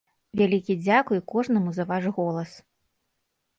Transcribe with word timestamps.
Вялікі 0.39 0.75
дзякуй 0.85 1.19
кожнаму 1.33 1.69
за 1.77 1.87
ваш 1.93 2.03
голас. 2.19 2.51